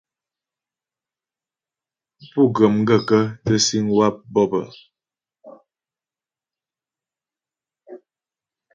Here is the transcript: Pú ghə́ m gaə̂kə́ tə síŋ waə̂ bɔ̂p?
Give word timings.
Pú 2.31 2.41
ghə́ 2.55 2.67
m 2.73 2.77
gaə̂kə́ 2.87 3.23
tə 3.43 3.53
síŋ 3.65 3.85
waə̂ 3.97 4.11
bɔ̂p? 4.33 4.51